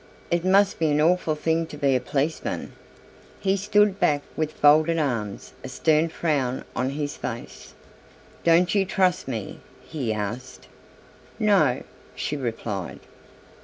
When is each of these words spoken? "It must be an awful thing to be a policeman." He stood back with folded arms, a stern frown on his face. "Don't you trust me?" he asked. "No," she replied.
"It 0.31 0.43
must 0.43 0.79
be 0.79 0.87
an 0.89 0.99
awful 0.99 1.35
thing 1.35 1.67
to 1.67 1.77
be 1.77 1.95
a 1.95 1.99
policeman." 1.99 2.73
He 3.39 3.55
stood 3.55 3.99
back 3.99 4.23
with 4.35 4.51
folded 4.53 4.97
arms, 4.97 5.53
a 5.63 5.69
stern 5.69 6.09
frown 6.09 6.63
on 6.75 6.89
his 6.89 7.15
face. 7.17 7.75
"Don't 8.43 8.73
you 8.73 8.83
trust 8.83 9.27
me?" 9.27 9.59
he 9.87 10.11
asked. 10.11 10.67
"No," 11.37 11.83
she 12.15 12.35
replied. 12.35 13.01